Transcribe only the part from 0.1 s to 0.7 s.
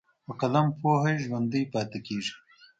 په قلم